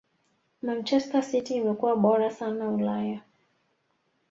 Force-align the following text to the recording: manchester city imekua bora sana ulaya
manchester 0.61 1.21
city 1.23 1.55
imekua 1.55 1.95
bora 1.95 2.31
sana 2.31 2.69
ulaya 2.71 3.21